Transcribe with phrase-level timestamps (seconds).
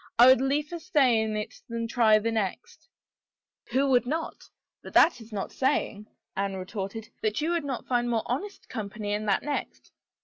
[0.17, 2.89] I would liefer stay in it than try the next
[3.69, 4.49] I" "Who would not?—
[4.81, 9.13] But that is not saying," Anne retorted," that you would not find more honest company
[9.13, 9.91] in that next."